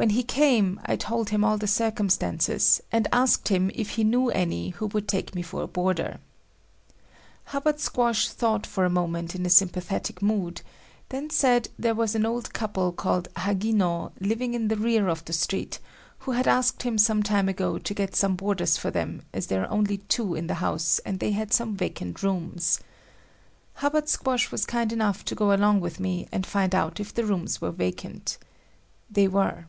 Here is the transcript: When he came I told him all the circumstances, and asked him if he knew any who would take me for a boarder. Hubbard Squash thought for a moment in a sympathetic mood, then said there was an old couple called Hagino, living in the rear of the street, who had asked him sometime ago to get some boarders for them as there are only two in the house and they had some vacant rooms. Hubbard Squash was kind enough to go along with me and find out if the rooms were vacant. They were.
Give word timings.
When 0.00 0.10
he 0.10 0.22
came 0.22 0.80
I 0.86 0.94
told 0.94 1.30
him 1.30 1.42
all 1.42 1.58
the 1.58 1.66
circumstances, 1.66 2.80
and 2.92 3.08
asked 3.12 3.48
him 3.48 3.68
if 3.74 3.90
he 3.98 4.04
knew 4.04 4.30
any 4.30 4.68
who 4.70 4.86
would 4.86 5.08
take 5.08 5.34
me 5.34 5.42
for 5.42 5.60
a 5.60 5.66
boarder. 5.66 6.20
Hubbard 7.46 7.80
Squash 7.80 8.28
thought 8.28 8.64
for 8.64 8.84
a 8.84 8.88
moment 8.90 9.34
in 9.34 9.44
a 9.44 9.50
sympathetic 9.50 10.22
mood, 10.22 10.62
then 11.08 11.30
said 11.30 11.70
there 11.76 11.96
was 11.96 12.14
an 12.14 12.24
old 12.24 12.52
couple 12.52 12.92
called 12.92 13.26
Hagino, 13.34 14.12
living 14.20 14.54
in 14.54 14.68
the 14.68 14.76
rear 14.76 15.08
of 15.08 15.24
the 15.24 15.32
street, 15.32 15.80
who 16.18 16.30
had 16.30 16.46
asked 16.46 16.84
him 16.84 16.96
sometime 16.96 17.48
ago 17.48 17.76
to 17.76 17.92
get 17.92 18.14
some 18.14 18.36
boarders 18.36 18.76
for 18.76 18.92
them 18.92 19.22
as 19.34 19.48
there 19.48 19.64
are 19.64 19.72
only 19.72 19.96
two 19.96 20.36
in 20.36 20.46
the 20.46 20.54
house 20.62 21.00
and 21.00 21.18
they 21.18 21.32
had 21.32 21.52
some 21.52 21.76
vacant 21.76 22.22
rooms. 22.22 22.78
Hubbard 23.74 24.08
Squash 24.08 24.52
was 24.52 24.64
kind 24.64 24.92
enough 24.92 25.24
to 25.24 25.34
go 25.34 25.52
along 25.52 25.80
with 25.80 25.98
me 25.98 26.28
and 26.30 26.46
find 26.46 26.72
out 26.72 27.00
if 27.00 27.12
the 27.12 27.24
rooms 27.26 27.60
were 27.60 27.72
vacant. 27.72 28.38
They 29.10 29.26
were. 29.26 29.64